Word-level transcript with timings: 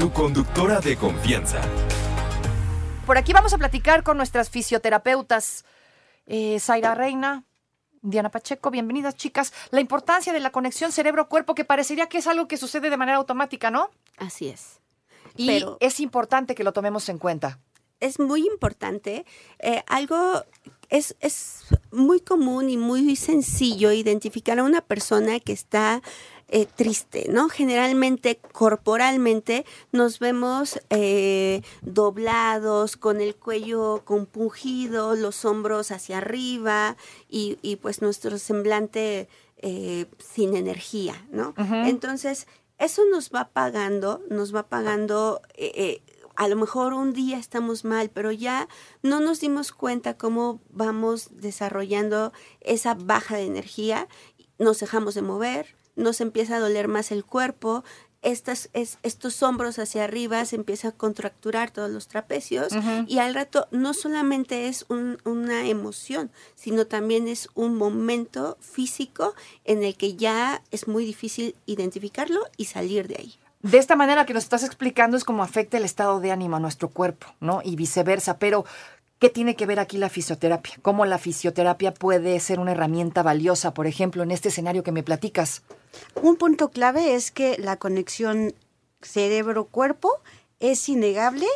tu 0.00 0.10
conductora 0.14 0.80
de 0.80 0.96
confianza. 0.96 1.60
Por 3.04 3.18
aquí 3.18 3.34
vamos 3.34 3.52
a 3.52 3.58
platicar 3.58 4.02
con 4.02 4.16
nuestras 4.16 4.48
fisioterapeutas. 4.48 5.66
Eh, 6.26 6.58
Zaira 6.58 6.94
Reina, 6.94 7.44
Diana 8.00 8.30
Pacheco, 8.30 8.70
bienvenidas 8.70 9.14
chicas. 9.14 9.52
La 9.70 9.80
importancia 9.80 10.32
de 10.32 10.40
la 10.40 10.52
conexión 10.52 10.90
cerebro-cuerpo 10.90 11.54
que 11.54 11.66
parecería 11.66 12.08
que 12.08 12.16
es 12.16 12.26
algo 12.26 12.48
que 12.48 12.56
sucede 12.56 12.88
de 12.88 12.96
manera 12.96 13.18
automática, 13.18 13.70
¿no? 13.70 13.90
Así 14.16 14.48
es. 14.48 14.80
Y 15.36 15.46
Pero- 15.48 15.76
es 15.80 16.00
importante 16.00 16.54
que 16.54 16.64
lo 16.64 16.72
tomemos 16.72 17.06
en 17.10 17.18
cuenta. 17.18 17.58
Es 18.00 18.18
muy 18.18 18.46
importante. 18.46 19.26
eh, 19.58 19.82
algo 19.86 20.46
es, 20.88 21.14
es 21.20 21.64
muy 21.92 22.20
común 22.20 22.70
y 22.70 22.78
muy 22.78 23.16
sencillo 23.16 23.92
identificar 23.92 24.58
a 24.58 24.64
una 24.64 24.80
persona 24.80 25.40
que 25.40 25.52
está 25.52 26.00
eh, 26.52 26.66
triste, 26.66 27.26
¿no? 27.30 27.48
Generalmente, 27.48 28.40
corporalmente, 28.52 29.64
nos 29.92 30.18
vemos 30.18 30.80
eh, 30.90 31.62
doblados, 31.82 32.96
con 32.96 33.20
el 33.20 33.36
cuello 33.36 34.02
compungido, 34.04 35.14
los 35.14 35.44
hombros 35.44 35.92
hacia 35.92 36.18
arriba 36.18 36.96
y, 37.28 37.58
y, 37.62 37.76
pues 37.76 38.02
nuestro 38.02 38.36
semblante 38.38 39.28
eh, 39.58 40.06
sin 40.18 40.56
energía, 40.56 41.24
¿no? 41.30 41.54
Entonces, 41.56 42.48
eso 42.78 43.02
nos 43.08 43.30
va 43.30 43.50
pagando, 43.50 44.22
nos 44.28 44.54
va 44.54 44.64
pagando... 44.68 45.42
eh, 45.54 45.72
eh, 45.76 46.02
a 46.36 46.48
lo 46.48 46.56
mejor 46.56 46.94
un 46.94 47.12
día 47.12 47.36
estamos 47.36 47.84
mal, 47.84 48.08
pero 48.08 48.32
ya 48.32 48.66
no 49.02 49.20
nos 49.20 49.40
dimos 49.40 49.72
cuenta 49.72 50.16
cómo 50.16 50.62
vamos 50.70 51.28
desarrollando 51.32 52.32
esa 52.62 52.94
baja 52.94 53.36
de 53.36 53.44
energía, 53.44 54.08
nos 54.58 54.80
dejamos 54.80 55.14
de 55.14 55.20
mover, 55.20 55.76
nos 56.00 56.20
empieza 56.20 56.56
a 56.56 56.60
doler 56.60 56.88
más 56.88 57.12
el 57.12 57.24
cuerpo, 57.24 57.84
estas, 58.22 58.68
es- 58.74 58.98
estos 59.02 59.42
hombros 59.42 59.78
hacia 59.78 60.04
arriba 60.04 60.44
se 60.44 60.56
empieza 60.56 60.88
a 60.88 60.92
contracturar 60.92 61.70
todos 61.70 61.90
los 61.90 62.06
trapecios 62.06 62.70
y 63.06 63.18
al 63.18 63.34
rato 63.34 63.66
no 63.70 63.94
solamente 63.94 64.68
es 64.68 64.84
un- 64.90 65.16
una 65.24 65.66
emoción, 65.66 66.30
sino 66.54 66.86
también 66.86 67.28
es 67.28 67.48
un 67.54 67.76
momento 67.76 68.58
físico 68.60 69.34
en 69.64 69.82
el 69.84 69.96
que 69.96 70.16
ya 70.16 70.62
es 70.70 70.86
muy 70.86 71.06
difícil 71.06 71.54
identificarlo 71.64 72.40
y 72.58 72.66
salir 72.66 73.08
de 73.08 73.16
ahí. 73.16 73.34
De 73.62 73.76
esta 73.78 73.96
manera 73.96 74.24
que 74.26 74.32
nos 74.34 74.44
estás 74.44 74.64
explicando 74.64 75.16
es 75.16 75.24
como 75.24 75.42
afecta 75.42 75.76
el 75.78 75.84
estado 75.84 76.20
de 76.20 76.30
ánimo 76.32 76.56
a 76.56 76.60
nuestro 76.60 76.88
cuerpo, 76.88 77.26
¿no? 77.40 77.60
Y 77.62 77.76
viceversa. 77.76 78.38
Pero, 78.38 78.64
¿qué 79.20 79.28
tiene 79.28 79.54
que 79.54 79.66
ver 79.66 79.78
aquí 79.78 79.98
la 79.98 80.08
fisioterapia? 80.08 80.74
¿Cómo 80.82 81.06
la 81.06 81.18
fisioterapia 81.18 81.94
puede 81.94 82.40
ser 82.40 82.58
una 82.58 82.72
herramienta 82.72 83.22
valiosa, 83.22 83.72
por 83.72 83.86
ejemplo, 83.86 84.24
en 84.24 84.32
este 84.32 84.48
escenario 84.48 84.82
que 84.82 84.90
me 84.90 85.04
platicas? 85.04 85.62
Un 86.20 86.36
punto 86.36 86.70
clave 86.70 87.14
es 87.14 87.30
que 87.30 87.56
la 87.58 87.76
conexión 87.76 88.54
cerebro-cuerpo 89.02 90.10
es 90.58 90.88
innegable, 90.88 91.46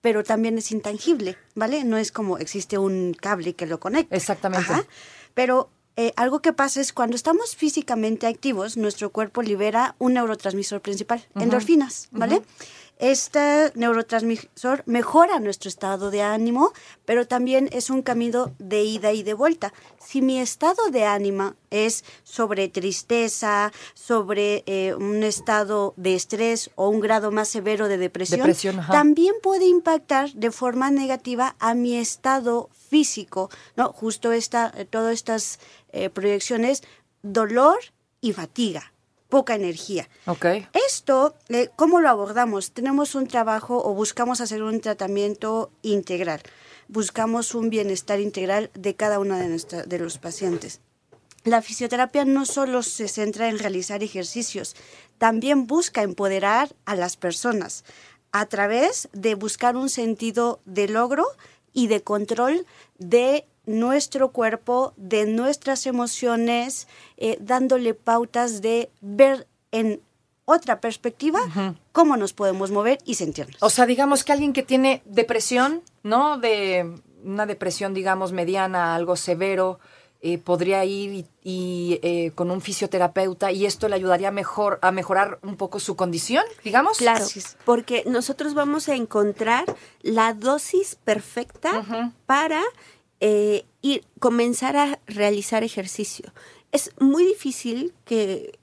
pero 0.00 0.24
también 0.24 0.58
es 0.58 0.72
intangible, 0.72 1.38
¿vale? 1.54 1.84
No 1.84 1.96
es 1.96 2.12
como 2.12 2.36
existe 2.36 2.76
un 2.78 3.16
cable 3.18 3.54
que 3.54 3.66
lo 3.66 3.80
conecta. 3.80 4.14
Exactamente. 4.14 4.72
Ajá. 4.72 4.86
Pero 5.34 5.70
eh, 5.96 6.12
algo 6.16 6.40
que 6.40 6.52
pasa 6.52 6.80
es 6.80 6.92
cuando 6.92 7.14
estamos 7.14 7.54
físicamente 7.54 8.26
activos, 8.26 8.76
nuestro 8.76 9.10
cuerpo 9.10 9.42
libera 9.42 9.94
un 9.98 10.14
neurotransmisor 10.14 10.80
principal, 10.80 11.24
endorfinas, 11.36 12.08
¿vale? 12.10 12.42
Este 13.04 13.70
neurotransmisor 13.74 14.82
mejora 14.86 15.38
nuestro 15.38 15.68
estado 15.68 16.10
de 16.10 16.22
ánimo, 16.22 16.72
pero 17.04 17.26
también 17.26 17.68
es 17.70 17.90
un 17.90 18.00
camino 18.00 18.54
de 18.58 18.82
ida 18.82 19.12
y 19.12 19.22
de 19.22 19.34
vuelta. 19.34 19.74
Si 20.02 20.22
mi 20.22 20.40
estado 20.40 20.88
de 20.90 21.04
ánimo 21.04 21.52
es 21.68 22.02
sobre 22.22 22.70
tristeza, 22.70 23.72
sobre 23.92 24.64
eh, 24.64 24.94
un 24.94 25.22
estado 25.22 25.92
de 25.98 26.14
estrés 26.14 26.70
o 26.76 26.88
un 26.88 27.00
grado 27.00 27.30
más 27.30 27.48
severo 27.48 27.88
de 27.88 27.98
depresión, 27.98 28.50
también 28.90 29.34
puede 29.42 29.66
impactar 29.66 30.32
de 30.32 30.50
forma 30.50 30.90
negativa 30.90 31.56
a 31.58 31.74
mi 31.74 31.98
estado 31.98 32.70
físico, 32.88 33.50
¿no? 33.76 33.92
Justo 33.92 34.32
esta, 34.32 34.72
todas 34.88 35.12
estas 35.12 35.58
eh, 35.92 36.08
proyecciones, 36.08 36.82
dolor 37.20 37.76
y 38.22 38.32
fatiga, 38.32 38.93
poca 39.34 39.56
energía. 39.56 40.08
Ok. 40.26 40.46
Esto, 40.88 41.34
eh, 41.48 41.68
¿cómo 41.74 42.00
lo 42.00 42.08
abordamos? 42.08 42.70
Tenemos 42.70 43.16
un 43.16 43.26
trabajo 43.26 43.82
o 43.84 43.92
buscamos 43.92 44.40
hacer 44.40 44.62
un 44.62 44.80
tratamiento 44.80 45.72
integral. 45.82 46.40
Buscamos 46.86 47.52
un 47.56 47.68
bienestar 47.68 48.20
integral 48.20 48.70
de 48.74 48.94
cada 48.94 49.18
uno 49.18 49.36
de, 49.36 49.48
nuestra- 49.48 49.82
de 49.82 49.98
los 49.98 50.18
pacientes. 50.18 50.80
La 51.42 51.62
fisioterapia 51.62 52.24
no 52.24 52.46
solo 52.46 52.84
se 52.84 53.08
centra 53.08 53.48
en 53.48 53.58
realizar 53.58 54.04
ejercicios, 54.04 54.76
también 55.18 55.66
busca 55.66 56.02
empoderar 56.02 56.66
a 56.84 56.94
las 56.94 57.16
personas 57.16 57.84
a 58.30 58.46
través 58.46 59.08
de 59.12 59.34
buscar 59.34 59.74
un 59.76 59.88
sentido 59.88 60.60
de 60.64 60.86
logro 60.86 61.24
y 61.72 61.88
de 61.88 62.02
control 62.04 62.66
de 62.98 63.46
nuestro 63.66 64.30
cuerpo, 64.30 64.92
de 64.96 65.26
nuestras 65.26 65.86
emociones, 65.86 66.88
eh, 67.16 67.36
dándole 67.40 67.94
pautas 67.94 68.62
de 68.62 68.90
ver 69.00 69.46
en 69.72 70.00
otra 70.44 70.80
perspectiva 70.80 71.40
cómo 71.92 72.16
nos 72.16 72.32
podemos 72.32 72.70
mover 72.70 72.98
y 73.04 73.14
sentirnos. 73.14 73.56
O 73.62 73.70
sea, 73.70 73.86
digamos 73.86 74.24
que 74.24 74.32
alguien 74.32 74.52
que 74.52 74.62
tiene 74.62 75.02
depresión, 75.06 75.82
¿no? 76.02 76.38
De 76.38 77.00
una 77.24 77.46
depresión, 77.46 77.94
digamos, 77.94 78.32
mediana, 78.32 78.94
algo 78.94 79.16
severo, 79.16 79.78
eh, 80.26 80.38
podría 80.38 80.82
ir 80.86 81.12
y, 81.12 81.26
y, 81.42 82.00
eh, 82.02 82.32
con 82.34 82.50
un 82.50 82.62
fisioterapeuta 82.62 83.52
y 83.52 83.66
esto 83.66 83.90
le 83.90 83.94
ayudaría 83.94 84.30
mejor 84.30 84.78
a 84.80 84.90
mejorar 84.90 85.38
un 85.42 85.56
poco 85.56 85.80
su 85.80 85.96
condición, 85.96 86.44
digamos. 86.64 86.96
Claro, 86.96 87.26
porque 87.66 88.04
nosotros 88.06 88.54
vamos 88.54 88.88
a 88.88 88.94
encontrar 88.94 89.66
la 90.00 90.32
dosis 90.32 90.94
perfecta 90.94 91.84
para 92.24 92.62
eh, 93.20 93.64
ir, 93.82 94.04
comenzar 94.20 94.76
a 94.76 94.98
realizar 95.06 95.62
ejercicio. 95.64 96.32
Es 96.72 96.90
muy 96.98 97.24
difícil 97.24 97.94
que, 98.04 98.58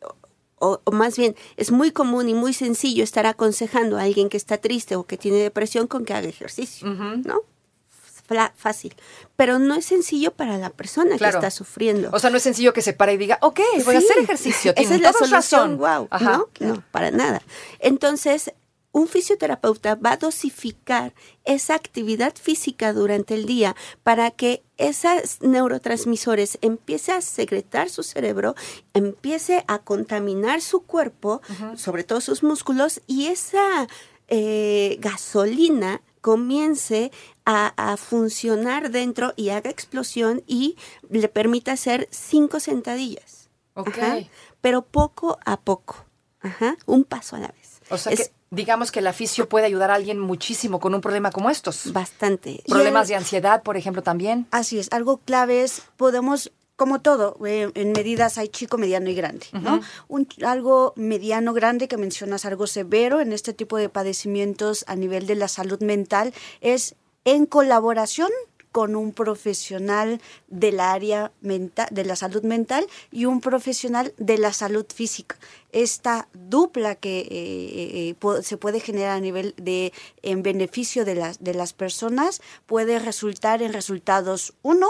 o, 0.59 0.79
o 0.83 0.91
más 0.91 1.17
bien, 1.17 1.35
es 1.57 1.71
muy 1.71 1.91
común 1.91 2.27
y 2.29 2.33
muy 2.33 2.53
sencillo 2.53 3.03
estar 3.03 3.25
aconsejando 3.25 3.97
a 3.97 4.03
alguien 4.03 4.29
que 4.29 4.37
está 4.37 4.57
triste 4.57 4.95
o 4.95 5.03
que 5.05 5.17
tiene 5.17 5.37
depresión 5.37 5.87
con 5.87 6.05
que 6.05 6.13
haga 6.13 6.27
ejercicio, 6.27 6.87
¿no? 6.89 7.41
Fla- 8.27 8.53
Fácil. 8.55 8.93
Pero 9.35 9.59
no 9.59 9.75
es 9.75 9.85
sencillo 9.85 10.31
para 10.31 10.57
la 10.57 10.69
persona 10.69 11.17
Claro. 11.17 11.39
que 11.39 11.47
está 11.47 11.51
sufriendo. 11.51 12.09
O 12.13 12.19
sea, 12.19 12.29
no 12.29 12.37
es 12.37 12.43
sencillo 12.43 12.71
que 12.73 12.81
se 12.81 12.93
pare 12.93 13.13
y 13.13 13.17
diga, 13.17 13.37
ok, 13.41 13.59
voy 13.85 13.95
a 13.95 13.99
Sí, 14.01 14.05
hacer 14.07 14.23
ejercicio. 14.23 14.73
Esa 14.77 14.95
es 14.95 15.01
la 15.01 15.11
todos 15.11 15.29
razón. 15.31 15.77
solución, 15.77 15.77
wow. 15.77 16.07
Ajá. 16.11 16.37
¿no? 16.37 16.49
no, 16.67 16.83
para 16.91 17.11
nada. 17.11 17.41
Entonces, 17.79 18.53
un 18.91 19.07
fisioterapeuta 19.07 19.95
va 19.95 20.13
a 20.13 20.17
dosificar 20.17 21.13
esa 21.45 21.75
actividad 21.75 22.33
física 22.35 22.93
durante 22.93 23.35
el 23.35 23.45
día 23.45 23.75
para 24.03 24.31
que 24.31 24.63
esos 24.77 25.41
neurotransmisores 25.41 26.57
empiece 26.61 27.11
a 27.11 27.21
secretar 27.21 27.89
su 27.89 28.03
cerebro, 28.03 28.55
empiece 28.93 29.63
a 29.67 29.79
contaminar 29.79 30.61
su 30.61 30.81
cuerpo, 30.81 31.41
sobre 31.75 32.03
todo 32.03 32.19
sus 32.21 32.43
músculos, 32.43 33.01
y 33.07 33.27
esa 33.27 33.87
eh, 34.27 34.97
gasolina 34.99 36.01
comience 36.21 37.11
a, 37.45 37.73
a 37.77 37.97
funcionar 37.97 38.91
dentro 38.91 39.33
y 39.35 39.49
haga 39.49 39.69
explosión 39.69 40.43
y 40.47 40.77
le 41.09 41.27
permita 41.27 41.73
hacer 41.73 42.07
cinco 42.11 42.59
sentadillas. 42.59 43.49
Ok. 43.73 43.97
Ajá. 43.97 44.19
Pero 44.61 44.83
poco 44.83 45.39
a 45.45 45.59
poco. 45.59 46.05
Ajá. 46.39 46.75
Un 46.85 47.03
paso 47.03 47.35
a 47.35 47.39
la 47.39 47.47
vez. 47.47 47.81
O 47.89 47.97
sea 47.97 48.13
Es 48.13 48.29
que 48.29 48.40
digamos 48.51 48.91
que 48.91 49.01
la 49.01 49.13
fisio 49.13 49.49
puede 49.49 49.65
ayudar 49.65 49.89
a 49.91 49.95
alguien 49.95 50.19
muchísimo 50.19 50.79
con 50.79 50.93
un 50.93 51.01
problema 51.01 51.31
como 51.31 51.49
estos. 51.49 51.91
bastante. 51.93 52.61
Problemas 52.67 53.07
de 53.07 53.15
ansiedad, 53.15 53.63
por 53.63 53.77
ejemplo, 53.77 54.03
también. 54.03 54.45
Así 54.51 54.77
es, 54.77 54.91
algo 54.91 55.17
clave 55.17 55.63
es, 55.63 55.83
podemos, 55.97 56.51
como 56.75 56.99
todo, 57.01 57.37
eh, 57.45 57.71
en 57.73 57.93
medidas 57.93 58.37
hay 58.37 58.49
chico, 58.49 58.77
mediano 58.77 59.09
y 59.09 59.15
grande, 59.15 59.47
¿no? 59.53 59.81
Un, 60.09 60.27
algo 60.45 60.93
mediano, 60.97 61.53
grande, 61.53 61.87
que 61.87 61.97
mencionas 61.97 62.45
algo 62.45 62.67
severo 62.67 63.21
en 63.21 63.31
este 63.31 63.53
tipo 63.53 63.77
de 63.77 63.89
padecimientos 63.89 64.83
a 64.87 64.95
nivel 64.95 65.27
de 65.27 65.35
la 65.35 65.47
salud 65.47 65.81
mental, 65.81 66.33
es 66.59 66.95
en 67.23 67.45
colaboración 67.45 68.29
con 68.71 68.95
un 68.95 69.11
profesional 69.11 70.21
del 70.47 70.79
área 70.79 71.31
mental, 71.41 71.87
de 71.91 72.05
la 72.05 72.15
salud 72.15 72.43
mental 72.43 72.87
y 73.11 73.25
un 73.25 73.41
profesional 73.41 74.13
de 74.17 74.37
la 74.37 74.53
salud 74.53 74.85
física. 74.93 75.37
Esta 75.71 76.27
dupla 76.33 76.95
que 76.95 77.19
eh, 77.19 77.27
eh, 77.29 78.15
pu- 78.19 78.41
se 78.43 78.57
puede 78.57 78.79
generar 78.79 79.17
a 79.17 79.19
nivel 79.21 79.53
de 79.57 79.91
en 80.21 80.43
beneficio 80.43 81.05
de 81.05 81.15
las 81.15 81.43
de 81.43 81.53
las 81.53 81.73
personas 81.73 82.41
puede 82.65 82.99
resultar 82.99 83.61
en 83.61 83.73
resultados 83.73 84.53
uno 84.61 84.87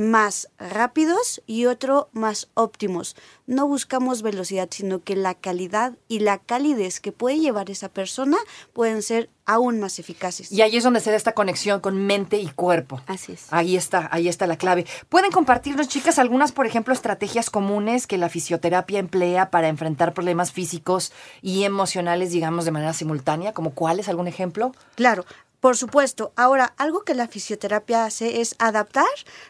más 0.00 0.48
rápidos 0.58 1.42
y 1.46 1.66
otro 1.66 2.08
más 2.12 2.48
óptimos. 2.54 3.16
No 3.46 3.68
buscamos 3.68 4.22
velocidad, 4.22 4.68
sino 4.70 5.04
que 5.04 5.14
la 5.14 5.34
calidad 5.34 5.98
y 6.08 6.20
la 6.20 6.38
calidez 6.38 7.00
que 7.00 7.12
puede 7.12 7.38
llevar 7.38 7.68
esa 7.68 7.90
persona 7.90 8.38
pueden 8.72 9.02
ser 9.02 9.28
aún 9.44 9.78
más 9.78 9.98
eficaces. 9.98 10.50
Y 10.52 10.62
ahí 10.62 10.76
es 10.76 10.84
donde 10.84 11.00
se 11.00 11.10
da 11.10 11.16
esta 11.16 11.34
conexión 11.34 11.80
con 11.80 12.06
mente 12.06 12.38
y 12.38 12.48
cuerpo. 12.48 13.02
Así 13.08 13.32
es. 13.32 13.48
Ahí 13.50 13.76
está, 13.76 14.08
ahí 14.10 14.28
está 14.28 14.46
la 14.46 14.56
clave. 14.56 14.86
¿Pueden 15.10 15.32
compartirnos, 15.32 15.88
chicas, 15.88 16.18
algunas, 16.18 16.52
por 16.52 16.66
ejemplo, 16.66 16.94
estrategias 16.94 17.50
comunes 17.50 18.06
que 18.06 18.16
la 18.16 18.30
fisioterapia 18.30 19.00
emplea 19.00 19.50
para 19.50 19.68
enfrentar 19.68 20.14
problemas 20.14 20.50
físicos 20.50 21.12
y 21.42 21.64
emocionales, 21.64 22.30
digamos, 22.30 22.64
de 22.64 22.70
manera 22.70 22.94
simultánea? 22.94 23.52
¿Como 23.52 23.74
cuáles? 23.74 24.08
¿Algún 24.08 24.28
ejemplo? 24.28 24.72
Claro, 24.94 25.26
por 25.60 25.76
supuesto. 25.76 26.32
Ahora, 26.36 26.72
algo 26.78 27.02
que 27.02 27.14
la 27.14 27.28
fisioterapia 27.28 28.04
hace 28.06 28.40
es 28.40 28.54
adaptar 28.58 29.04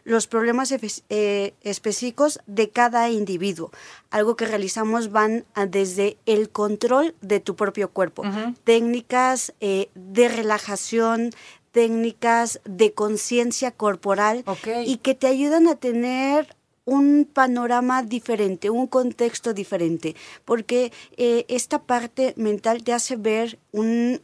los 0.05 0.27
problemas 0.27 0.73
eh, 1.09 1.55
específicos 1.63 2.41
de 2.47 2.71
cada 2.71 3.09
individuo. 3.11 3.71
Algo 4.11 4.35
que 4.37 4.45
realizamos 4.47 5.13
van 5.13 5.45
a- 5.55 5.67
desde 5.67 6.17
el 6.27 6.51
control 6.51 7.15
de 7.21 7.39
tu 7.41 7.55
propio 7.57 7.91
cuerpo. 7.91 8.25
Técnicas 8.65 9.53
eh, 9.61 9.89
de 9.95 10.29
relajación, 10.29 11.31
técnicas 11.71 12.61
de 12.65 12.93
conciencia 12.93 13.71
corporal 13.71 14.43
Ok. 14.47 14.67
y 14.85 14.97
que 14.99 15.15
te 15.15 15.29
ayudan 15.29 15.69
a 15.69 15.77
tener 15.77 16.57
un 16.85 17.25
panorama 17.33 18.03
diferente, 18.03 18.69
un 18.69 18.89
contexto 18.89 19.53
diferente, 19.55 20.17
porque 20.45 20.93
eh, 21.17 21.45
esta 21.47 21.83
parte 21.83 22.35
mental 22.37 22.83
te 22.83 22.93
hace 22.93 23.15
ver 23.15 23.61
un 23.71 24.21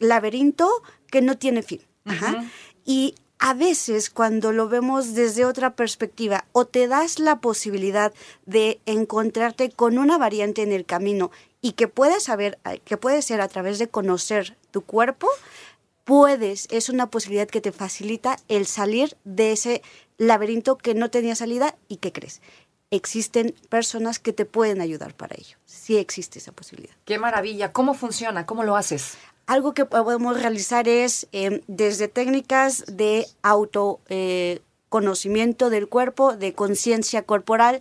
laberinto 0.00 0.68
que 1.10 1.22
no 1.22 1.36
tiene 1.36 1.62
fin. 1.62 1.80
Ajá. 2.04 2.44
Y 2.84 3.14
a 3.38 3.54
veces 3.54 4.10
cuando 4.10 4.52
lo 4.52 4.68
vemos 4.68 5.14
desde 5.14 5.44
otra 5.44 5.74
perspectiva 5.74 6.44
o 6.52 6.66
te 6.66 6.88
das 6.88 7.18
la 7.18 7.40
posibilidad 7.40 8.12
de 8.46 8.80
encontrarte 8.86 9.70
con 9.70 9.98
una 9.98 10.18
variante 10.18 10.62
en 10.62 10.72
el 10.72 10.84
camino 10.84 11.30
y 11.60 11.72
que 11.72 11.88
puedes 11.88 12.24
saber 12.24 12.58
que 12.84 12.96
puede 12.96 13.22
ser 13.22 13.40
a 13.40 13.48
través 13.48 13.78
de 13.78 13.88
conocer 13.88 14.56
tu 14.70 14.82
cuerpo, 14.82 15.28
puedes, 16.04 16.66
es 16.70 16.88
una 16.88 17.10
posibilidad 17.10 17.48
que 17.48 17.60
te 17.60 17.72
facilita 17.72 18.38
el 18.48 18.66
salir 18.66 19.16
de 19.24 19.52
ese 19.52 19.82
laberinto 20.16 20.78
que 20.78 20.94
no 20.94 21.10
tenía 21.10 21.34
salida 21.34 21.76
y 21.88 21.96
que 21.96 22.12
crees. 22.12 22.40
Existen 22.90 23.54
personas 23.68 24.18
que 24.18 24.32
te 24.32 24.46
pueden 24.46 24.80
ayudar 24.80 25.14
para 25.14 25.36
ello. 25.36 25.58
Sí 25.66 25.98
existe 25.98 26.38
esa 26.38 26.52
posibilidad. 26.52 26.94
¡Qué 27.04 27.18
maravilla! 27.18 27.72
¿Cómo 27.72 27.92
funciona? 27.92 28.46
¿Cómo 28.46 28.64
lo 28.64 28.76
haces? 28.76 29.18
Algo 29.48 29.72
que 29.72 29.86
podemos 29.86 30.38
realizar 30.38 30.86
es 30.88 31.26
eh, 31.32 31.62
desde 31.68 32.06
técnicas 32.06 32.84
de 32.86 33.26
autoconocimiento 33.40 35.68
eh, 35.68 35.70
del 35.70 35.88
cuerpo, 35.88 36.36
de 36.36 36.52
conciencia 36.52 37.22
corporal. 37.22 37.80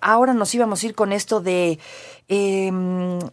Ahora 0.00 0.34
nos 0.34 0.52
íbamos 0.56 0.82
a 0.82 0.86
ir 0.86 0.96
con 0.96 1.12
esto 1.12 1.40
de 1.40 1.78
eh, 2.28 2.70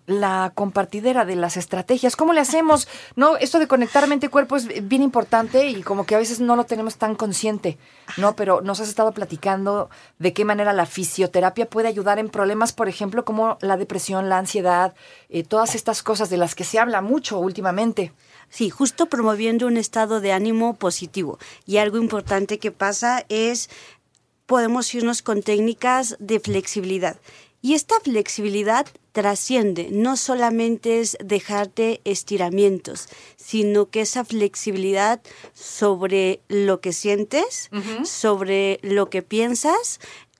la 0.06 0.52
compartidera 0.54 1.24
de 1.26 1.36
las 1.36 1.58
estrategias. 1.58 2.16
¿Cómo 2.16 2.34
le 2.34 2.42
hacemos? 2.42 2.88
No, 3.16 3.38
esto 3.38 3.60
de 3.60 3.68
conectar 3.68 4.08
mente-cuerpo 4.08 4.58
es 4.58 4.88
bien 4.88 5.02
importante 5.02 5.68
y 5.70 5.82
como 5.82 6.06
que 6.06 6.16
a 6.16 6.20
veces 6.20 6.40
no 6.40 6.56
lo 6.56 6.66
tenemos 6.66 6.98
tan 6.98 7.16
consciente, 7.16 7.78
¿no? 8.18 8.36
Pero 8.36 8.62
nos 8.62 8.80
has 8.80 8.90
estado 8.90 9.12
platicando 9.14 9.90
de 10.20 10.34
qué 10.34 10.44
manera 10.44 10.74
la 10.74 10.86
fisioterapia 10.86 11.70
puede 11.70 11.88
ayudar 11.88 12.20
en 12.20 12.30
problemas, 12.30 12.74
por 12.74 12.90
ejemplo, 12.90 13.24
como 13.24 13.58
la 13.62 13.78
depresión, 13.78 14.30
la 14.30 14.38
ansiedad, 14.38 14.94
eh, 15.30 15.44
todas 15.44 15.76
estas 15.76 16.04
cosas 16.04 16.30
de 16.30 16.38
las 16.38 16.56
que 16.56 16.64
se 16.64 16.80
habla 16.80 17.02
mucho 17.02 17.40
últimamente. 17.40 18.14
Sí, 18.50 18.70
justo 18.70 19.06
promoviendo 19.06 19.68
un 19.68 19.78
estado 19.78 20.20
de 20.20 20.34
ánimo 20.34 20.74
positivo. 20.74 21.40
Y 21.66 21.78
algo 21.78 21.98
importante 21.98 22.60
que 22.60 22.72
pasa 22.72 23.26
es, 23.30 23.70
podemos 24.46 24.94
irnos 24.94 25.22
con 25.22 25.42
técnicas 25.42 26.18
de 26.20 26.42
flexibilidad. 26.42 27.16
Y 27.62 27.75
esta 27.75 28.00
flexibilidad 28.00 28.88
trasciende, 29.12 29.90
no 29.92 30.18
solamente 30.18 31.00
es 31.00 31.18
dejarte 31.24 32.02
estiramientos, 32.06 33.08
sino 33.36 33.90
que 33.90 34.02
esa 34.02 34.25
flexibilidad 34.25 35.22
sobre 35.54 36.42
lo 36.48 36.81
que 36.81 36.92
sientes, 36.92 37.69
sobre 38.04 38.80
lo 38.81 39.10
que 39.10 39.22
piensas, 39.22 40.00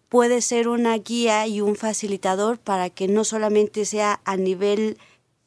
puede 0.10 0.42
ser 0.42 0.68
una 0.68 0.98
guía 0.98 1.46
y 1.48 1.62
un 1.62 1.76
facilitador 1.76 2.58
para 2.58 2.90
que 2.90 3.08
no 3.08 3.24
solamente 3.24 3.86
sea 3.86 4.20
a 4.26 4.36
nivel 4.36 4.98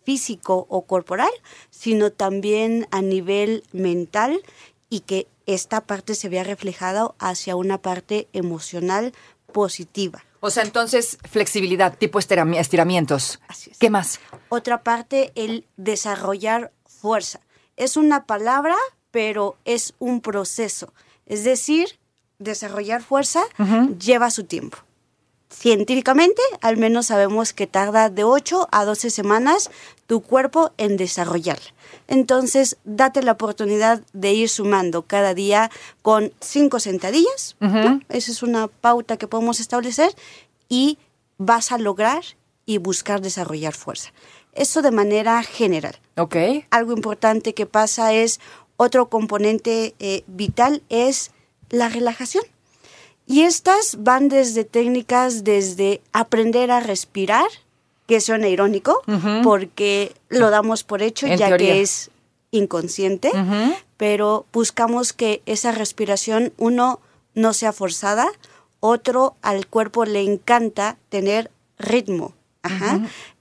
físico 0.04 0.66
o 0.68 0.82
corporal, 0.82 1.30
sino 1.70 2.12
también 2.12 2.86
a 2.90 3.02
nivel 3.02 3.64
mental 3.72 4.42
y 4.88 5.00
que 5.00 5.26
esta 5.46 5.82
parte 5.82 6.14
se 6.14 6.28
vea 6.28 6.44
reflejada 6.44 7.14
hacia 7.18 7.56
una 7.56 7.78
parte 7.78 8.28
emocional 8.32 9.12
positiva. 9.52 10.24
O 10.46 10.50
sea, 10.50 10.62
entonces, 10.62 11.16
flexibilidad, 11.30 11.96
tipo 11.96 12.18
estirami- 12.18 12.58
estiramientos. 12.58 13.40
Así 13.48 13.70
es. 13.70 13.78
¿Qué 13.78 13.88
más? 13.88 14.20
Otra 14.50 14.82
parte, 14.82 15.32
el 15.36 15.66
desarrollar 15.78 16.70
fuerza. 16.86 17.40
Es 17.76 17.96
una 17.96 18.26
palabra, 18.26 18.76
pero 19.10 19.56
es 19.64 19.94
un 19.98 20.20
proceso. 20.20 20.92
Es 21.24 21.44
decir, 21.44 21.98
desarrollar 22.38 23.02
fuerza 23.02 23.40
lleva 23.98 24.30
su 24.30 24.44
tiempo. 24.44 24.76
Científicamente, 25.56 26.42
al 26.62 26.76
menos 26.76 27.06
sabemos 27.06 27.52
que 27.52 27.66
tarda 27.66 28.10
de 28.10 28.24
8 28.24 28.68
a 28.72 28.84
12 28.84 29.08
semanas 29.08 29.70
tu 30.06 30.20
cuerpo 30.20 30.72
en 30.78 30.96
desarrollarla. 30.96 31.72
Entonces, 32.08 32.76
date 32.84 33.22
la 33.22 33.32
oportunidad 33.32 34.02
de 34.12 34.32
ir 34.32 34.48
sumando 34.48 35.02
cada 35.02 35.32
día 35.32 35.70
con 36.02 36.32
5 36.40 36.80
sentadillas. 36.80 37.56
¿no? 37.60 38.00
Esa 38.08 38.32
es 38.32 38.42
una 38.42 38.66
pauta 38.66 39.16
que 39.16 39.28
podemos 39.28 39.60
establecer 39.60 40.14
y 40.68 40.98
vas 41.38 41.70
a 41.70 41.78
lograr 41.78 42.24
y 42.66 42.78
buscar 42.78 43.20
desarrollar 43.20 43.74
fuerza. 43.74 44.12
Eso 44.54 44.82
de 44.82 44.90
manera 44.90 45.42
general. 45.44 45.96
Ok. 46.16 46.36
Algo 46.70 46.92
importante 46.92 47.54
que 47.54 47.66
pasa 47.66 48.12
es, 48.12 48.40
otro 48.76 49.08
componente 49.08 49.94
eh, 50.00 50.24
vital 50.26 50.82
es 50.88 51.30
la 51.70 51.88
relajación. 51.88 52.44
Y 53.26 53.42
estas 53.42 54.02
van 54.02 54.28
desde 54.28 54.64
técnicas, 54.64 55.44
desde 55.44 56.00
aprender 56.12 56.70
a 56.70 56.80
respirar, 56.80 57.46
que 58.06 58.20
suena 58.20 58.48
irónico, 58.48 59.02
porque 59.42 60.14
lo 60.28 60.50
damos 60.50 60.84
por 60.84 61.02
hecho 61.02 61.26
En 61.26 61.38
ya 61.38 61.48
teoría. 61.48 61.72
que 61.72 61.80
es 61.82 62.10
inconsciente, 62.50 63.32
pero 63.96 64.46
buscamos 64.52 65.12
que 65.12 65.42
esa 65.46 65.72
respiración, 65.72 66.52
uno, 66.58 67.00
no 67.34 67.54
sea 67.54 67.72
forzada, 67.72 68.26
otro, 68.80 69.36
al 69.40 69.66
cuerpo 69.66 70.04
le 70.04 70.20
encanta 70.20 70.98
tener 71.08 71.50
ritmo. 71.78 72.34
Ajá. 72.62 73.00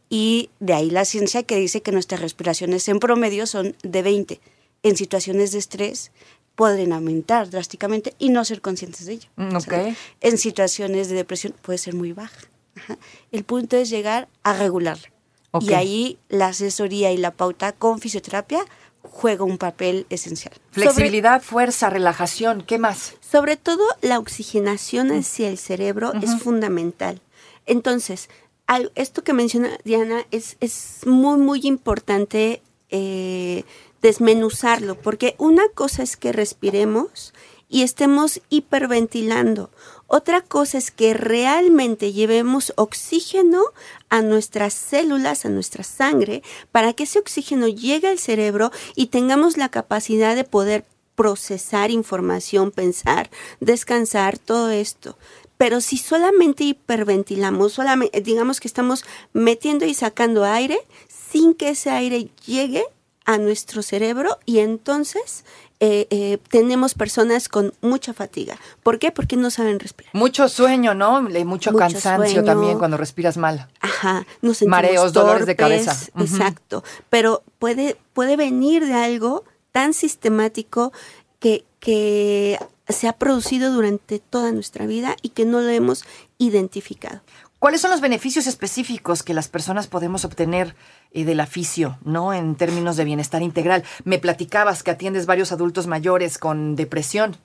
Y 0.10 0.50
de 0.60 0.74
ahí 0.74 0.90
la 0.90 1.06
ciencia 1.06 1.44
que 1.44 1.58
dice 1.58 1.82
que 1.82 1.92
nuestras 1.92 2.22
respiraciones 2.22 2.88
en 2.88 3.00
promedio 3.00 3.46
son 3.48 3.76
de 3.84 4.02
20. 4.02 4.40
En 4.84 4.96
situaciones 4.96 5.52
de 5.52 5.60
estrés 5.60 6.12
pueden 6.56 6.94
aumentar 6.94 7.50
drásticamente 7.50 8.14
y 8.20 8.30
no 8.30 8.46
ser 8.46 8.62
conscientes 8.62 9.06
de 9.06 9.14
ello. 9.14 9.30
Mm, 9.36 9.56
O 9.56 9.60
sea, 9.60 9.96
en 10.22 10.38
situaciones 10.38 11.10
de 11.10 11.16
depresión 11.16 11.54
puede 11.62 11.78
ser 11.80 11.96
muy 11.96 12.14
baja. 12.14 12.40
Ajá. 12.76 12.98
El 13.32 13.44
punto 13.44 13.78
es 13.78 13.90
llegar 13.90 14.28
a 14.44 14.54
regularla. 14.54 15.10
Ok. 15.52 15.64
Y 15.66 15.74
ahí 15.74 16.18
la 16.30 16.48
asesoría 16.48 17.12
y 17.12 17.18
la 17.18 17.32
pauta 17.32 17.72
con 17.72 18.00
fisioterapia 18.00 18.64
juega 19.04 19.44
un 19.44 19.58
papel 19.58 20.06
esencial. 20.10 20.54
Flexibilidad, 20.72 21.42
fuerza, 21.42 21.90
relajación. 21.90 22.62
¿Qué 22.64 22.78
más? 22.80 23.14
Sobre 23.20 23.58
todo 23.58 23.84
la 24.02 24.18
oxigenación 24.18 25.12
hacia 25.12 25.50
el 25.50 25.58
cerebro 25.58 26.14
es 26.22 26.40
fundamental. 26.42 27.22
Entonces, 27.66 28.30
al- 28.66 28.92
esto 28.96 29.24
que 29.24 29.34
menciona 29.34 29.78
Diana 29.84 30.26
es, 30.32 30.58
es 30.62 31.02
muy, 31.06 31.38
muy 31.38 31.62
importante 31.68 32.62
eh, 32.90 33.64
desmenuzarlo, 34.04 34.96
porque 34.96 35.34
una 35.40 35.68
cosa 35.70 36.04
es 36.04 36.18
que 36.18 36.32
respiremos 36.32 37.34
y 37.70 37.82
estemos 37.82 38.42
hiperventilando. 38.50 39.72
Otra 40.06 40.42
cosa 40.42 40.78
es 40.78 40.92
que 40.92 41.16
realmente 41.16 42.12
llevemos 42.12 42.74
oxígeno 42.76 43.64
a 44.10 44.22
nuestras 44.22 44.74
células, 44.74 45.46
a 45.46 45.50
nuestra 45.50 45.84
sangre, 45.84 46.44
para 46.72 46.94
que 46.94 47.06
ese 47.06 47.18
oxígeno 47.18 47.68
llegue 47.68 48.10
al 48.10 48.20
cerebro 48.20 48.72
y 48.96 49.08
tengamos 49.08 49.58
la 49.58 49.70
capacidad 49.70 50.36
de 50.36 50.44
poder 50.44 50.86
procesar 51.16 51.90
información, 51.90 52.72
pensar, 52.72 53.32
descansar, 53.60 54.38
todo 54.38 54.70
esto. 54.70 55.18
Pero 55.58 55.80
si 55.80 55.98
solamente 55.98 56.66
hiperventilamos, 56.66 57.74
solamente, 57.74 58.20
digamos 58.22 58.60
que 58.60 58.68
estamos 58.68 59.06
metiendo 59.32 59.86
y 59.86 59.94
sacando 59.94 60.44
aire 60.44 60.78
sin 61.08 61.54
que 61.54 61.70
ese 61.70 61.90
aire 61.90 62.30
llegue 62.46 62.84
a 63.26 63.38
nuestro 63.38 63.82
cerebro 63.82 64.38
y 64.46 64.60
entonces 64.60 65.46
eh, 65.80 66.08
eh, 66.12 66.38
tenemos 66.50 66.94
personas 66.94 67.50
con 67.50 67.74
mucha 67.82 68.14
fatiga. 68.14 68.58
¿Por 68.84 69.00
qué? 69.00 69.12
Porque 69.12 69.36
no 69.36 69.50
saben 69.50 69.80
respirar. 69.80 70.14
Mucho 70.14 70.48
sueño, 70.48 70.94
¿no? 70.94 71.22
Mucho, 71.22 71.46
Mucho 71.46 71.74
cansancio 71.74 72.36
sueño. 72.36 72.46
también 72.46 72.80
cuando 72.80 72.98
respiras 72.98 73.38
mal. 73.38 73.68
Ajá, 73.82 74.26
nos 74.42 74.58
sentimos 74.58 74.78
Mareos, 74.78 75.14
dolores 75.14 75.46
de 75.46 75.56
torpes, 75.56 75.86
cabeza. 75.86 76.12
Exacto, 76.20 76.84
pero 77.10 77.44
puede, 77.60 77.98
puede 78.14 78.38
venir 78.38 78.86
de 78.86 78.94
algo 78.94 79.44
tan 79.72 79.94
sistemático 79.94 80.94
que, 81.40 81.66
que 81.80 82.58
se 82.88 83.08
ha 83.08 83.14
producido 83.14 83.74
durante 83.74 84.20
toda 84.20 84.52
nuestra 84.52 84.86
vida 84.86 85.16
y 85.22 85.30
que 85.30 85.46
no 85.46 85.62
lo 85.62 85.70
hemos 85.70 86.04
identificado. 86.38 87.22
¿Cuáles 87.64 87.80
son 87.80 87.92
los 87.92 88.02
beneficios 88.02 88.46
específicos 88.46 89.24
que 89.24 89.34
las 89.34 89.48
personas 89.48 89.88
podemos 89.88 90.26
obtener 90.26 90.76
eh, 91.14 91.24
del 91.24 91.40
aficio, 91.40 91.98
¿no? 92.04 92.34
En 92.34 92.56
términos 92.56 92.98
de 92.98 93.06
bienestar 93.06 93.42
integral. 93.42 93.86
Me 94.04 94.20
platicabas 94.20 94.84
que 94.84 94.92
atiendes 94.92 95.26
varios 95.26 95.54
adultos 95.54 95.88
mayores 95.88 96.38
con 96.38 96.76
depresión. 96.76 97.38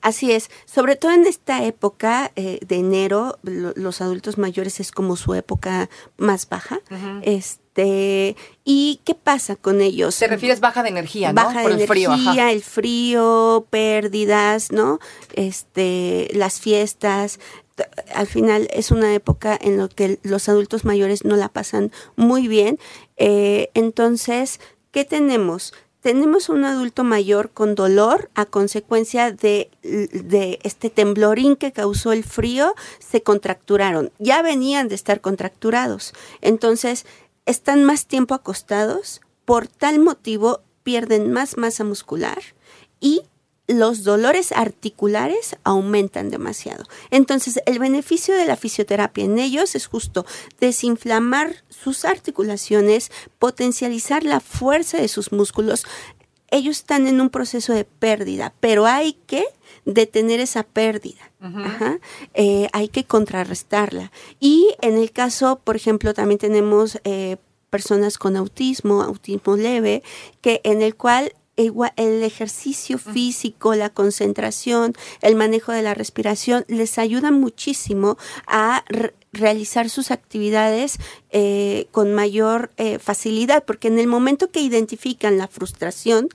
Así 0.00 0.30
es, 0.30 0.48
sobre 0.64 0.94
todo 0.94 1.10
en 1.10 1.26
esta 1.26 1.64
época 1.64 2.30
eh, 2.36 2.60
de 2.64 2.76
enero, 2.76 3.38
lo- 3.42 3.72
los 3.74 4.00
adultos 4.00 4.38
mayores 4.38 4.78
es 4.78 4.92
como 4.92 5.16
su 5.16 5.34
época 5.34 5.90
más 6.18 6.48
baja. 6.48 6.78
Este, 7.22 8.36
¿y 8.64 9.00
qué 9.04 9.14
pasa 9.16 9.56
con 9.56 9.80
ellos? 9.80 10.16
Te 10.18 10.28
refieres 10.28 10.60
baja 10.60 10.84
de 10.84 10.90
energía, 10.90 11.32
¿no? 11.32 11.42
baja 11.44 11.62
Por 11.62 11.74
de 11.74 11.82
el 11.82 11.88
frío, 11.88 12.12
ajá. 12.12 12.20
energía, 12.22 12.52
el 12.52 12.62
frío, 12.62 13.66
pérdidas, 13.70 14.70
¿no? 14.70 15.00
Este, 15.32 16.28
las 16.34 16.60
fiestas. 16.60 17.40
Al 18.14 18.26
final 18.26 18.68
es 18.72 18.90
una 18.90 19.14
época 19.14 19.58
en 19.60 19.78
la 19.78 19.88
que 19.88 20.18
los 20.22 20.48
adultos 20.48 20.84
mayores 20.84 21.24
no 21.24 21.36
la 21.36 21.48
pasan 21.48 21.90
muy 22.16 22.48
bien. 22.48 22.78
Eh, 23.16 23.70
entonces, 23.74 24.60
¿qué 24.92 25.04
tenemos? 25.04 25.74
Tenemos 26.00 26.50
un 26.50 26.64
adulto 26.64 27.02
mayor 27.02 27.50
con 27.50 27.74
dolor 27.74 28.30
a 28.34 28.44
consecuencia 28.44 29.32
de 29.32 29.70
este 30.62 30.90
temblorín 30.90 31.56
que 31.56 31.72
causó 31.72 32.12
el 32.12 32.24
frío, 32.24 32.74
se 32.98 33.22
contracturaron. 33.22 34.12
Ya 34.18 34.42
venían 34.42 34.88
de 34.88 34.96
estar 34.96 35.22
contracturados. 35.22 36.12
Entonces, 36.42 37.06
están 37.46 37.84
más 37.84 38.06
tiempo 38.06 38.34
acostados, 38.34 39.22
por 39.44 39.66
tal 39.66 39.98
motivo 39.98 40.60
pierden 40.82 41.32
más 41.32 41.56
masa 41.56 41.84
muscular 41.84 42.38
y 43.00 43.22
los 43.78 44.04
dolores 44.04 44.52
articulares 44.52 45.56
aumentan 45.64 46.30
demasiado. 46.30 46.84
Entonces, 47.10 47.60
el 47.66 47.78
beneficio 47.78 48.36
de 48.36 48.46
la 48.46 48.56
fisioterapia 48.56 49.24
en 49.24 49.38
ellos 49.38 49.74
es 49.74 49.86
justo 49.86 50.26
desinflamar 50.60 51.56
sus 51.68 52.04
articulaciones, 52.04 53.10
potencializar 53.38 54.24
la 54.24 54.40
fuerza 54.40 54.98
de 54.98 55.08
sus 55.08 55.32
músculos. 55.32 55.84
Ellos 56.50 56.78
están 56.78 57.06
en 57.06 57.20
un 57.20 57.30
proceso 57.30 57.72
de 57.72 57.84
pérdida, 57.84 58.54
pero 58.60 58.86
hay 58.86 59.14
que 59.26 59.44
detener 59.84 60.40
esa 60.40 60.62
pérdida. 60.62 61.30
Ajá. 61.40 61.98
Eh, 62.32 62.68
hay 62.72 62.88
que 62.88 63.04
contrarrestarla. 63.04 64.10
Y 64.40 64.74
en 64.80 64.96
el 64.96 65.10
caso, 65.10 65.60
por 65.62 65.76
ejemplo, 65.76 66.14
también 66.14 66.38
tenemos 66.38 66.98
eh, 67.04 67.36
personas 67.68 68.18
con 68.18 68.36
autismo, 68.36 69.02
autismo 69.02 69.56
leve, 69.56 70.02
que 70.40 70.60
en 70.64 70.80
el 70.80 70.94
cual 70.94 71.34
el 71.56 72.22
ejercicio 72.22 72.98
físico, 72.98 73.74
la 73.74 73.90
concentración, 73.90 74.94
el 75.20 75.36
manejo 75.36 75.72
de 75.72 75.82
la 75.82 75.94
respiración 75.94 76.64
les 76.68 76.98
ayuda 76.98 77.30
muchísimo 77.30 78.16
a 78.46 78.84
re- 78.88 79.14
realizar 79.32 79.90
sus 79.90 80.10
actividades 80.10 80.98
eh, 81.30 81.88
con 81.90 82.14
mayor 82.14 82.70
eh, 82.76 82.98
facilidad, 82.98 83.64
porque 83.64 83.88
en 83.88 83.98
el 83.98 84.06
momento 84.06 84.50
que 84.50 84.60
identifican 84.60 85.38
la 85.38 85.48
frustración, 85.48 86.28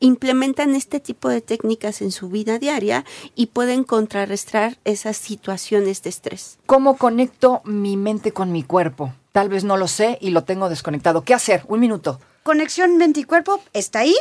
implementan 0.00 0.74
este 0.74 1.00
tipo 1.00 1.28
de 1.28 1.40
técnicas 1.40 2.00
en 2.02 2.12
su 2.12 2.28
vida 2.28 2.58
diaria 2.58 3.04
y 3.34 3.46
pueden 3.46 3.84
contrarrestar 3.84 4.78
esas 4.84 5.16
situaciones 5.16 6.02
de 6.02 6.10
estrés. 6.10 6.58
¿Cómo 6.66 6.96
conecto 6.96 7.60
mi 7.64 7.96
mente 7.96 8.32
con 8.32 8.52
mi 8.52 8.62
cuerpo? 8.62 9.12
Tal 9.32 9.48
vez 9.50 9.64
no 9.64 9.76
lo 9.76 9.86
sé 9.86 10.16
y 10.20 10.30
lo 10.30 10.44
tengo 10.44 10.68
desconectado. 10.70 11.24
¿Qué 11.24 11.34
hacer? 11.34 11.64
Un 11.68 11.80
minuto. 11.80 12.20
Conexión 12.42 12.96
mente 12.96 13.20
y 13.20 13.24
cuerpo 13.24 13.60
está 13.74 13.98
ahí 14.00 14.14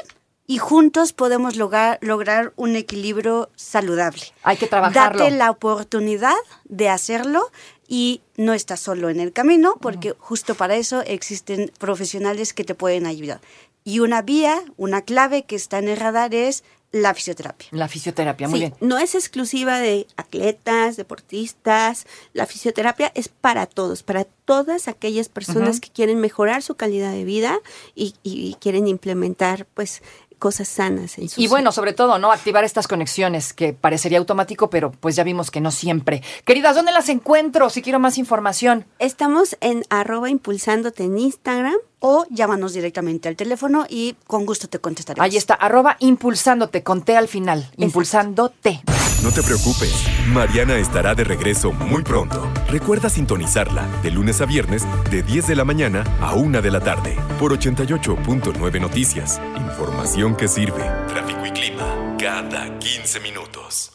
y 0.48 0.58
juntos 0.60 1.14
podemos 1.14 1.56
lograr, 1.56 1.98
lograr 2.02 2.54
un 2.56 2.76
equilibrio 2.76 3.50
saludable. 3.56 4.22
Hay 4.44 4.58
que 4.58 4.68
trabajarlo. 4.68 5.20
Date 5.24 5.36
la 5.36 5.50
oportunidad 5.52 6.36
de 6.66 6.90
hacerlo 6.90 7.50
y 7.88 8.22
no 8.38 8.54
estás 8.54 8.80
solo 8.80 9.10
en 9.10 9.20
el 9.20 9.32
camino 9.34 9.76
porque 9.82 10.16
justo 10.20 10.56
para 10.56 10.76
eso 10.76 11.02
existen 11.02 11.72
profesionales 11.80 12.54
que 12.54 12.64
te 12.64 12.76
pueden 12.76 13.06
ayudar. 13.06 13.42
Y 13.84 14.00
una 14.00 14.22
vía, 14.24 14.64
una 14.78 15.02
clave 15.04 15.44
que 15.44 15.56
está 15.56 15.78
en 15.80 15.90
el 15.90 15.98
radar 15.98 16.34
es 16.34 16.64
la 16.92 17.14
fisioterapia. 17.14 17.68
La 17.72 17.88
fisioterapia, 17.90 18.48
muy 18.48 18.58
Sí, 18.60 18.66
bien. 18.68 18.76
no 18.80 18.98
es 18.98 19.16
exclusiva 19.16 19.80
de 19.80 20.08
atletas, 20.16 20.96
deportistas. 20.96 22.08
La 22.34 22.46
fisioterapia 22.46 23.12
es 23.16 23.28
para 23.28 23.66
todos, 23.66 24.02
para 24.02 24.24
todas 24.24 24.88
aquellas 24.88 25.28
personas 25.28 25.82
que 25.82 25.90
quieren 25.90 26.20
mejorar 26.22 26.62
su 26.64 26.76
calidad 26.76 27.12
de 27.12 27.26
vida 27.26 27.60
y, 27.96 28.16
y 28.24 28.56
quieren 28.62 28.88
implementar, 28.88 29.66
pues, 29.74 30.02
cosas 30.38 30.68
sanas 30.68 31.18
en 31.18 31.30
su 31.30 31.42
Y 31.42 31.48
bueno, 31.48 31.72
sobre 31.72 31.94
todo, 31.94 32.18
¿no? 32.20 32.32
Activar 32.32 32.64
estas 32.64 32.88
conexiones 32.88 33.54
que 33.54 33.74
parecería 33.74 34.18
automático, 34.18 34.70
pero 34.70 34.92
pues 34.92 35.16
ya 35.16 35.24
vimos 35.24 35.52
que 35.52 35.62
no 35.62 35.72
siempre. 35.72 36.22
Queridas, 36.44 36.76
¿dónde 36.76 36.92
las 36.92 37.10
encuentro 37.10 37.70
si 37.70 37.82
quiero 37.82 38.00
más 38.00 38.18
información? 38.18 38.86
Estamos 39.00 39.58
en 39.62 39.84
arroba 39.90 40.30
impulsándote 40.30 41.04
en 41.04 41.18
Instagram. 41.18 41.76
O 42.00 42.28
llámanos 42.30 42.74
directamente 42.74 43.30
al 43.30 43.36
teléfono 43.36 43.88
y 43.90 44.16
con 44.28 44.46
gusto 44.46 44.68
te 44.68 44.78
contestaremos. 44.78 45.26
Ahí 45.26 45.38
está, 45.38 45.56
arroba 45.56 45.98
impulsándote, 46.00 46.84
conté 46.84 47.18
al 47.18 47.28
final. 47.28 47.72
Impulsándote. 47.78 48.84
No 49.26 49.32
te 49.32 49.42
preocupes, 49.42 50.06
Mariana 50.28 50.78
estará 50.78 51.16
de 51.16 51.24
regreso 51.24 51.72
muy 51.72 52.04
pronto. 52.04 52.48
Recuerda 52.70 53.10
sintonizarla 53.10 53.88
de 54.04 54.12
lunes 54.12 54.40
a 54.40 54.46
viernes 54.46 54.86
de 55.10 55.24
10 55.24 55.48
de 55.48 55.56
la 55.56 55.66
mañana 55.66 56.04
a 56.22 56.36
1 56.36 56.62
de 56.62 56.70
la 56.70 56.80
tarde 56.80 57.18
por 57.40 57.52
88.9 57.52 58.80
Noticias. 58.80 59.42
Información 59.58 60.36
que 60.36 60.48
sirve. 60.48 60.84
Tráfico 61.08 61.44
y 61.44 61.50
clima 61.50 62.16
cada 62.20 62.78
15 62.78 63.20
minutos. 63.22 63.92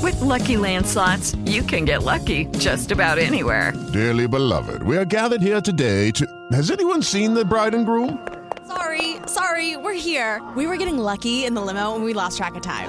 With 0.00 0.20
Lucky 0.20 0.56
Land 0.56 0.86
slots, 0.86 1.34
you 1.44 1.64
can 1.64 1.84
get 1.84 2.04
lucky 2.04 2.46
just 2.60 2.92
about 2.92 3.18
anywhere. 3.18 3.72
Dearly 3.92 4.28
beloved, 4.28 4.84
we 4.84 4.96
are 4.96 5.04
gathered 5.04 5.42
here 5.42 5.60
today 5.60 6.12
to. 6.12 6.24
Has 6.52 6.70
anyone 6.70 7.02
seen 7.02 7.34
the 7.34 7.44
bride 7.44 7.74
and 7.74 7.84
groom? 7.84 8.24
Sorry, 8.68 9.16
sorry, 9.26 9.76
we're 9.76 9.98
here. 9.98 10.40
We 10.54 10.68
were 10.68 10.76
getting 10.76 10.96
lucky 10.96 11.44
in 11.44 11.54
the 11.54 11.60
limo 11.60 11.96
and 11.96 12.04
we 12.04 12.14
lost 12.14 12.36
track 12.38 12.54
of 12.54 12.62
time. 12.62 12.88